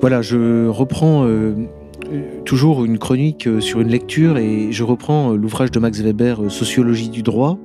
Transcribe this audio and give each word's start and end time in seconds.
Voilà, 0.00 0.22
je 0.22 0.68
reprends 0.68 1.26
euh, 1.26 1.54
toujours 2.44 2.84
une 2.84 2.98
chronique 2.98 3.48
euh, 3.48 3.60
sur 3.60 3.80
une 3.80 3.88
lecture 3.88 4.38
et 4.38 4.70
je 4.70 4.84
reprends 4.84 5.32
euh, 5.32 5.36
l'ouvrage 5.36 5.72
de 5.72 5.80
Max 5.80 6.00
Weber, 6.00 6.50
Sociologie 6.50 7.08
du 7.08 7.22
droit. 7.22 7.58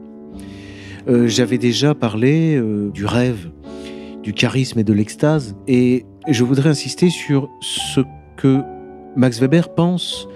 J'avais 1.05 1.57
déjà 1.57 1.93
parlé 1.93 2.57
du 2.93 3.05
rêve, 3.05 3.51
du 4.23 4.32
charisme 4.32 4.79
et 4.79 4.86
de 4.86 4.93
l'extase 4.93 5.54
et 5.68 6.05
je 6.29 6.46
voudrais 6.46 6.69
insister 6.69 7.09
sur 7.09 7.50
ce 7.59 8.00
que 8.38 8.61
Max 9.18 9.41
Weber 9.41 9.75
pense 9.75 10.29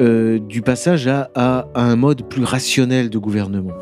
du 0.00 0.60
passage 0.60 1.06
à, 1.06 1.68
un 1.76 1.94
mode 1.94 2.28
plus 2.28 2.42
rationnel 2.42 3.10
de 3.10 3.18
gouvernement. 3.18 3.74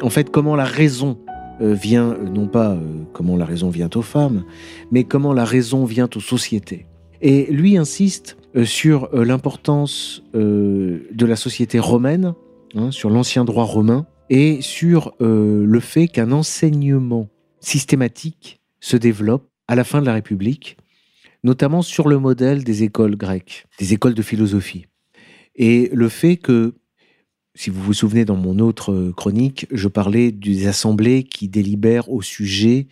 En 0.00 0.10
fait, 0.10 0.30
comment 0.30 0.54
la 0.54 0.62
raison 0.64 1.18
vient, 1.60 2.12
euh, 2.12 2.28
non 2.28 2.46
pas 2.46 2.72
euh, 2.72 2.80
comment 3.12 3.36
la 3.36 3.44
raison 3.44 3.70
vient 3.70 3.90
aux 3.94 4.02
femmes, 4.02 4.44
mais 4.90 5.04
comment 5.04 5.32
la 5.32 5.44
raison 5.44 5.84
vient 5.84 6.08
aux 6.14 6.20
sociétés. 6.20 6.86
Et 7.20 7.46
lui 7.52 7.76
insiste 7.76 8.36
euh, 8.56 8.64
sur 8.64 9.08
euh, 9.14 9.24
l'importance 9.24 10.22
euh, 10.34 11.08
de 11.12 11.26
la 11.26 11.36
société 11.36 11.78
romaine, 11.78 12.34
hein, 12.74 12.90
sur 12.90 13.10
l'ancien 13.10 13.44
droit 13.44 13.64
romain, 13.64 14.06
et 14.30 14.60
sur 14.60 15.14
euh, 15.20 15.64
le 15.66 15.80
fait 15.80 16.08
qu'un 16.08 16.32
enseignement 16.32 17.28
systématique 17.60 18.60
se 18.80 18.96
développe 18.96 19.48
à 19.68 19.74
la 19.74 19.84
fin 19.84 20.00
de 20.00 20.06
la 20.06 20.14
République, 20.14 20.76
notamment 21.44 21.82
sur 21.82 22.08
le 22.08 22.18
modèle 22.18 22.64
des 22.64 22.82
écoles 22.82 23.16
grecques, 23.16 23.66
des 23.78 23.92
écoles 23.92 24.14
de 24.14 24.22
philosophie. 24.22 24.86
Et 25.54 25.90
le 25.92 26.08
fait 26.08 26.36
que, 26.36 26.74
si 27.54 27.70
vous 27.70 27.82
vous 27.82 27.92
souvenez 27.92 28.24
dans 28.24 28.36
mon 28.36 28.58
autre 28.58 28.92
euh, 28.92 29.12
chronique, 29.12 29.66
je 29.70 29.88
parlais 29.88 30.32
des 30.32 30.66
assemblées 30.66 31.22
qui 31.24 31.48
délibèrent 31.48 32.10
au 32.10 32.22
sujet 32.22 32.88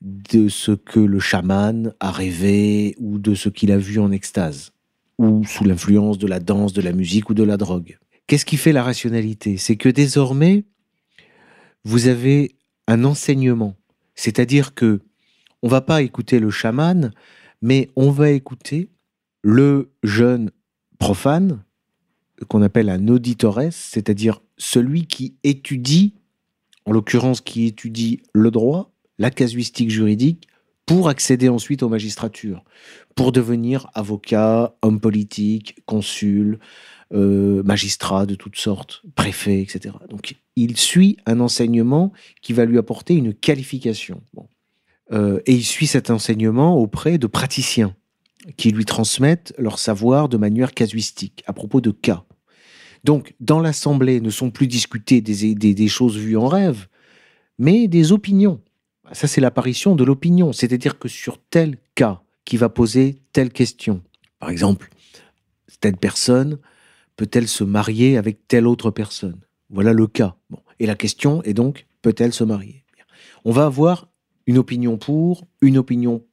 de 0.00 0.48
ce 0.48 0.72
que 0.72 1.00
le 1.00 1.20
chaman 1.20 1.94
a 2.00 2.10
rêvé 2.10 2.94
ou 2.98 3.18
de 3.18 3.34
ce 3.34 3.48
qu'il 3.48 3.70
a 3.70 3.78
vu 3.78 3.98
en 4.00 4.10
extase, 4.10 4.72
ou 5.18 5.44
sous 5.44 5.64
l'influence 5.64 6.18
de 6.18 6.26
la 6.26 6.40
danse, 6.40 6.72
de 6.72 6.82
la 6.82 6.92
musique 6.92 7.30
ou 7.30 7.34
de 7.34 7.42
la 7.42 7.56
drogue. 7.56 7.98
Qu'est-ce 8.26 8.46
qui 8.46 8.56
fait 8.56 8.72
la 8.72 8.82
rationalité? 8.82 9.58
C'est 9.58 9.76
que 9.76 9.88
désormais, 9.88 10.64
vous 11.84 12.08
avez 12.08 12.56
un 12.88 13.04
enseignement, 13.04 13.76
c'est-à-dire 14.14 14.74
que 14.74 15.00
on 15.62 15.68
va 15.68 15.80
pas 15.80 16.02
écouter 16.02 16.40
le 16.40 16.50
chaman, 16.50 17.12
mais 17.60 17.90
on 17.94 18.10
va 18.10 18.30
écouter 18.30 18.90
le 19.42 19.92
jeune 20.02 20.50
profane 20.98 21.62
qu'on 22.48 22.62
appelle 22.62 22.88
un 22.88 23.08
auditores, 23.08 23.72
c'est-à-dire 23.72 24.40
celui 24.56 25.06
qui 25.06 25.34
étudie, 25.44 26.14
en 26.86 26.92
l'occurrence 26.92 27.40
qui 27.40 27.66
étudie 27.66 28.20
le 28.32 28.50
droit, 28.50 28.92
la 29.18 29.30
casuistique 29.30 29.90
juridique, 29.90 30.48
pour 30.86 31.08
accéder 31.08 31.48
ensuite 31.48 31.82
aux 31.82 31.88
magistratures, 31.88 32.64
pour 33.14 33.32
devenir 33.32 33.88
avocat, 33.94 34.74
homme 34.82 35.00
politique, 35.00 35.76
consul, 35.86 36.58
euh, 37.14 37.62
magistrat 37.62 38.26
de 38.26 38.34
toutes 38.34 38.56
sortes, 38.56 39.02
préfet, 39.14 39.60
etc. 39.60 39.94
Donc 40.08 40.36
il 40.56 40.76
suit 40.76 41.18
un 41.26 41.40
enseignement 41.40 42.12
qui 42.40 42.52
va 42.52 42.64
lui 42.64 42.78
apporter 42.78 43.14
une 43.14 43.34
qualification. 43.34 44.22
Euh, 45.12 45.40
et 45.46 45.52
il 45.52 45.64
suit 45.64 45.86
cet 45.86 46.10
enseignement 46.10 46.76
auprès 46.76 47.18
de 47.18 47.26
praticiens 47.26 47.94
qui 48.56 48.70
lui 48.70 48.84
transmettent 48.84 49.54
leur 49.58 49.78
savoir 49.78 50.28
de 50.28 50.36
manière 50.36 50.72
casuistique 50.72 51.44
à 51.46 51.52
propos 51.52 51.80
de 51.80 51.90
cas. 51.90 52.24
Donc, 53.04 53.34
dans 53.40 53.60
l'Assemblée 53.60 54.20
ne 54.20 54.30
sont 54.30 54.50
plus 54.50 54.66
discutées 54.66 55.20
des, 55.20 55.88
choses 55.88 56.16
vues 56.16 56.36
en 56.36 56.46
rêve, 56.46 56.86
mais 57.58 57.88
des 57.88 58.12
opinions. 58.12 58.60
Ça, 59.12 59.26
c'est 59.26 59.40
l'apparition 59.40 59.94
de 59.96 60.04
l'opinion, 60.04 60.52
c'est-à-dire 60.52 60.98
que 60.98 61.08
sur 61.08 61.38
tel 61.38 61.76
cas 61.94 62.22
qui 62.44 62.56
va 62.56 62.68
poser 62.68 63.16
telle 63.32 63.50
question, 63.50 64.02
par 64.38 64.50
exemple, 64.50 64.90
telle 65.80 65.96
personne 65.96 66.58
peut-elle 67.16 67.48
se 67.48 67.64
marier 67.64 68.16
avec 68.16 68.46
telle 68.48 68.66
autre 68.66 68.90
personne? 68.90 69.40
Voilà 69.68 69.92
le 69.92 70.06
cas. 70.06 70.36
Bon. 70.50 70.60
Et 70.78 70.86
la 70.86 70.94
question 70.94 71.42
est 71.42 71.54
donc, 71.54 71.86
peut-elle 72.02 72.32
se 72.32 72.44
marier? 72.44 72.84
On 73.44 73.52
va 73.52 73.66
avoir 73.66 74.08
une 74.46 74.58
opinion 74.58 74.96
pour, 74.96 75.46
une 75.60 75.78
opinion 75.78 76.24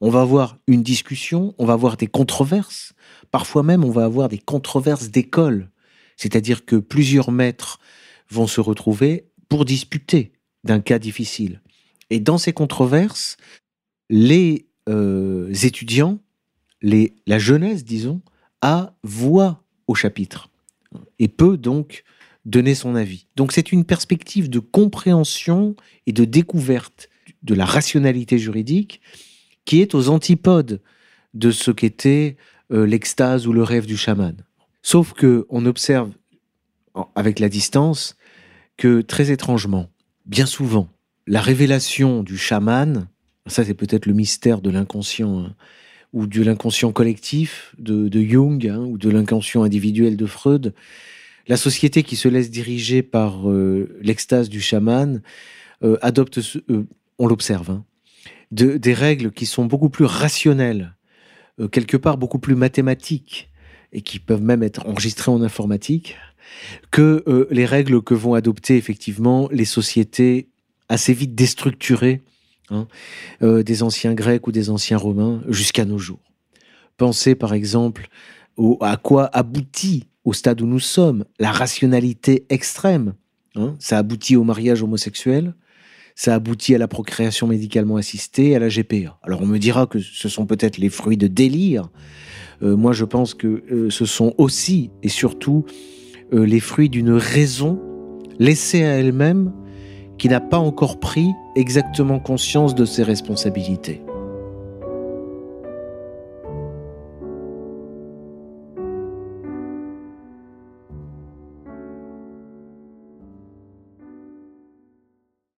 on 0.00 0.10
va 0.10 0.22
avoir 0.22 0.56
une 0.66 0.82
discussion, 0.82 1.54
on 1.58 1.66
va 1.66 1.74
avoir 1.74 1.96
des 1.96 2.06
controverses, 2.06 2.94
parfois 3.30 3.62
même 3.62 3.84
on 3.84 3.90
va 3.90 4.04
avoir 4.04 4.28
des 4.28 4.38
controverses 4.38 5.10
d'école, 5.10 5.70
c'est-à-dire 6.16 6.64
que 6.64 6.76
plusieurs 6.76 7.30
maîtres 7.30 7.78
vont 8.30 8.46
se 8.46 8.60
retrouver 8.60 9.26
pour 9.48 9.64
disputer 9.64 10.32
d'un 10.64 10.80
cas 10.80 10.98
difficile. 10.98 11.60
Et 12.10 12.20
dans 12.20 12.38
ces 12.38 12.52
controverses, 12.52 13.36
les 14.08 14.66
euh, 14.88 15.52
étudiants, 15.52 16.18
les, 16.82 17.14
la 17.26 17.38
jeunesse, 17.38 17.84
disons, 17.84 18.20
a 18.62 18.94
voix 19.02 19.62
au 19.86 19.94
chapitre 19.94 20.50
et 21.18 21.28
peut 21.28 21.56
donc 21.56 22.04
donner 22.44 22.74
son 22.74 22.94
avis. 22.94 23.26
Donc 23.36 23.52
c'est 23.52 23.72
une 23.72 23.84
perspective 23.84 24.48
de 24.48 24.58
compréhension 24.58 25.76
et 26.06 26.12
de 26.12 26.24
découverte 26.24 27.08
de 27.42 27.54
la 27.54 27.64
rationalité 27.64 28.38
juridique 28.38 29.00
qui 29.64 29.80
est 29.80 29.94
aux 29.94 30.08
antipodes 30.08 30.80
de 31.34 31.50
ce 31.50 31.70
qu'était 31.70 32.36
euh, 32.72 32.86
l'extase 32.86 33.46
ou 33.46 33.52
le 33.52 33.62
rêve 33.62 33.86
du 33.86 33.96
chaman. 33.96 34.36
Sauf 34.82 35.12
que 35.12 35.46
on 35.48 35.66
observe 35.66 36.10
avec 37.14 37.38
la 37.38 37.48
distance 37.48 38.16
que 38.76 39.00
très 39.00 39.30
étrangement, 39.30 39.88
bien 40.26 40.46
souvent, 40.46 40.88
la 41.26 41.40
révélation 41.40 42.22
du 42.22 42.36
chaman, 42.36 43.08
ça 43.46 43.64
c'est 43.64 43.74
peut-être 43.74 44.06
le 44.06 44.14
mystère 44.14 44.60
de 44.60 44.70
l'inconscient 44.70 45.40
hein, 45.40 45.54
ou 46.12 46.26
de 46.26 46.42
l'inconscient 46.42 46.92
collectif 46.92 47.74
de, 47.78 48.10
Jung 48.22 48.66
hein, 48.66 48.80
ou 48.80 48.98
de 48.98 49.10
l'inconscient 49.10 49.62
individuel 49.62 50.16
de 50.16 50.26
Freud, 50.26 50.74
la 51.46 51.56
société 51.56 52.02
qui 52.02 52.16
se 52.16 52.28
laisse 52.28 52.50
diriger 52.50 53.02
par 53.02 53.48
euh, 53.50 53.96
l'extase 54.00 54.48
du 54.48 54.60
chaman 54.60 55.22
euh, 55.82 55.96
adopte, 56.02 56.40
on 57.20 57.28
l'observe, 57.28 57.70
hein, 57.70 57.84
de- 58.50 58.76
des 58.78 58.94
règles 58.94 59.30
qui 59.30 59.46
sont 59.46 59.64
beaucoup 59.66 59.90
plus 59.90 60.06
rationnelles, 60.06 60.96
euh, 61.60 61.68
quelque 61.68 61.96
part 61.96 62.16
beaucoup 62.18 62.38
plus 62.40 62.56
mathématiques, 62.56 63.48
et 63.92 64.00
qui 64.02 64.18
peuvent 64.18 64.42
même 64.42 64.62
être 64.62 64.86
enregistrées 64.86 65.30
en 65.30 65.42
informatique, 65.42 66.16
que 66.90 67.22
euh, 67.28 67.46
les 67.50 67.66
règles 67.66 68.02
que 68.02 68.14
vont 68.14 68.34
adopter 68.34 68.76
effectivement 68.76 69.48
les 69.52 69.64
sociétés 69.64 70.48
assez 70.88 71.12
vite 71.12 71.34
déstructurées 71.34 72.22
hein, 72.70 72.88
euh, 73.42 73.62
des 73.62 73.82
anciens 73.82 74.14
Grecs 74.14 74.46
ou 74.46 74.52
des 74.52 74.70
anciens 74.70 74.96
Romains 74.98 75.42
jusqu'à 75.48 75.84
nos 75.84 75.98
jours. 75.98 76.22
Pensez 76.96 77.34
par 77.34 77.54
exemple 77.54 78.08
à 78.80 78.96
quoi 78.96 79.24
aboutit 79.32 80.06
au 80.24 80.32
stade 80.32 80.60
où 80.60 80.66
nous 80.66 80.80
sommes 80.80 81.24
la 81.38 81.50
rationalité 81.52 82.44
extrême. 82.48 83.14
hein. 83.56 83.74
ça 83.78 83.98
aboutit 83.98 84.36
au 84.36 84.44
mariage 84.44 84.82
homosexuel, 84.82 85.54
ça 86.20 86.34
aboutit 86.34 86.74
à 86.74 86.78
la 86.78 86.86
procréation 86.86 87.46
médicalement 87.46 87.96
assistée, 87.96 88.54
à 88.54 88.58
la 88.58 88.68
GPA. 88.68 89.16
Alors 89.22 89.40
on 89.40 89.46
me 89.46 89.56
dira 89.56 89.86
que 89.86 90.00
ce 90.00 90.28
sont 90.28 90.44
peut-être 90.44 90.76
les 90.76 90.90
fruits 90.90 91.16
de 91.16 91.28
délire. 91.28 91.88
Euh, 92.62 92.76
moi 92.76 92.92
je 92.92 93.06
pense 93.06 93.32
que 93.32 93.64
euh, 93.72 93.88
ce 93.88 94.04
sont 94.04 94.34
aussi 94.36 94.90
et 95.02 95.08
surtout 95.08 95.64
euh, 96.34 96.44
les 96.44 96.60
fruits 96.60 96.90
d'une 96.90 97.12
raison 97.12 97.80
laissée 98.38 98.84
à 98.84 98.98
elle-même 98.98 99.50
qui 100.18 100.28
n'a 100.28 100.40
pas 100.40 100.58
encore 100.58 101.00
pris 101.00 101.30
exactement 101.56 102.20
conscience 102.20 102.74
de 102.74 102.84
ses 102.84 103.02
responsabilités. 103.02 104.02